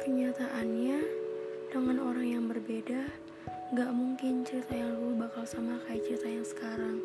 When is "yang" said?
2.24-2.48, 4.72-4.96, 6.24-6.46